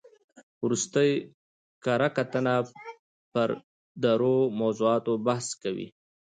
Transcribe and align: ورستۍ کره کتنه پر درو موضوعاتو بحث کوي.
ورستۍ 0.63 1.11
کره 1.83 2.09
کتنه 2.17 2.55
پر 3.33 3.49
درو 4.03 4.37
موضوعاتو 4.59 5.13
بحث 5.25 5.47
کوي. 5.63 5.87